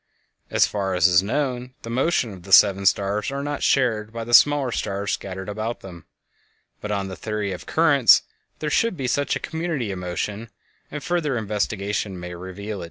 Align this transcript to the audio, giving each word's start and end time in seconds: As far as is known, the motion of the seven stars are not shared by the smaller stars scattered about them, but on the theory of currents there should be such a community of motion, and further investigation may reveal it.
As 0.49 0.65
far 0.65 0.95
as 0.95 1.05
is 1.05 1.21
known, 1.21 1.75
the 1.83 1.89
motion 1.91 2.33
of 2.33 2.41
the 2.41 2.51
seven 2.51 2.87
stars 2.87 3.29
are 3.31 3.43
not 3.43 3.61
shared 3.61 4.11
by 4.11 4.23
the 4.23 4.33
smaller 4.33 4.71
stars 4.71 5.11
scattered 5.11 5.47
about 5.47 5.81
them, 5.81 6.07
but 6.81 6.89
on 6.91 7.07
the 7.07 7.15
theory 7.15 7.51
of 7.51 7.67
currents 7.67 8.23
there 8.57 8.71
should 8.71 8.97
be 8.97 9.05
such 9.05 9.35
a 9.35 9.39
community 9.39 9.91
of 9.91 9.99
motion, 9.99 10.49
and 10.89 11.03
further 11.03 11.37
investigation 11.37 12.19
may 12.19 12.33
reveal 12.33 12.79
it. 12.79 12.79